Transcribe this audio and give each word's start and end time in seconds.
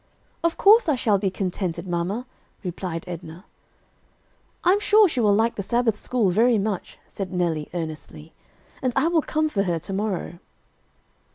"Of 0.43 0.57
course, 0.57 0.89
I 0.89 0.95
shall 0.95 1.19
be 1.19 1.29
contented 1.29 1.85
mamma," 1.87 2.25
replied 2.63 3.03
Edna. 3.05 3.45
"I'm 4.63 4.79
sure 4.79 5.07
she 5.07 5.19
will 5.19 5.35
like 5.35 5.57
the 5.57 5.61
Sabbath 5.61 5.99
school 5.99 6.31
very 6.31 6.57
much," 6.57 6.97
said 7.07 7.31
Nellie, 7.31 7.69
earnestly, 7.71 8.33
"and 8.81 8.93
I 8.95 9.07
will 9.09 9.21
come 9.21 9.47
for 9.47 9.61
her 9.61 9.77
to 9.77 9.93
morrow." 9.93 10.39